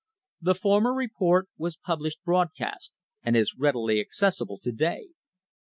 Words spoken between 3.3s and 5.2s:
is readily accessible to day.